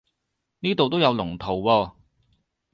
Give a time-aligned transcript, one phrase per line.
[0.61, 1.91] 呢度都有龍圖喎